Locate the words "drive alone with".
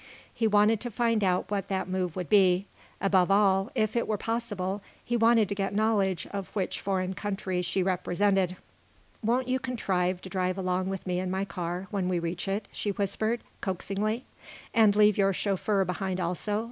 10.29-11.05